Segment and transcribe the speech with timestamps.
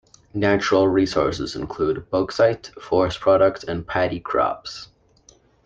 [0.33, 4.87] Natural resources include bauxite, forest products and paddy crops.